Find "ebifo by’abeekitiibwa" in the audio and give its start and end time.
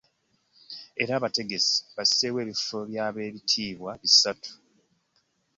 2.43-3.91